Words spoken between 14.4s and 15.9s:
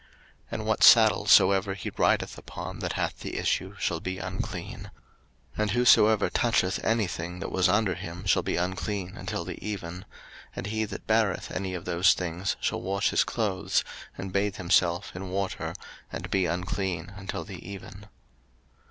himself in water,